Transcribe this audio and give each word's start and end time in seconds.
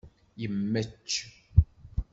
Yemmečč. 0.41 1.09